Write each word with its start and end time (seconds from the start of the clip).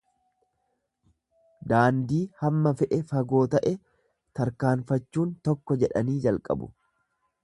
Daandii 1.71 2.21
hamma 2.39 2.73
fe'e 2.79 2.99
fagoo 3.11 3.43
ta'e 3.55 3.73
tarkaanfachuun 4.41 5.37
tokko 5.49 5.79
jedhanii 5.85 6.17
jalqabu. 6.25 6.71